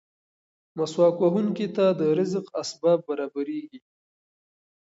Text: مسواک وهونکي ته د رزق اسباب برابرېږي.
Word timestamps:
مسواک 0.77 1.15
وهونکي 1.19 1.67
ته 1.75 1.85
د 1.99 2.01
رزق 2.17 2.45
اسباب 2.61 2.99
برابرېږي. 3.07 3.79